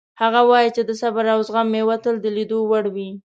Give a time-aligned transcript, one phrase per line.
[0.21, 3.09] هغه وایي چې د صبر او زغم میوه تل د لیدو وړ وي